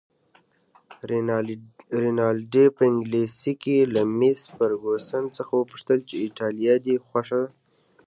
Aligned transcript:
رینالډي 2.01 2.65
په 2.75 2.81
انګلیسي 2.91 3.53
کې 3.63 3.77
له 3.93 4.01
مس 4.17 4.39
فرګوسن 4.55 5.23
څخه 5.37 5.51
وپوښتل 5.55 5.99
چې 6.09 6.15
ایټالیه 6.25 6.75
دې 6.85 6.95
خوښه 7.05 7.37
ده؟ 7.43 7.49